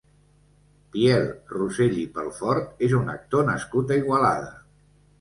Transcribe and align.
Biel 0.95 1.27
Rossell 1.57 2.01
i 2.05 2.07
Pelfort 2.17 2.83
és 2.91 2.99
un 3.05 3.15
actor 3.19 3.49
nascut 3.55 3.99
a 3.99 4.03
Igualada. 4.05 4.55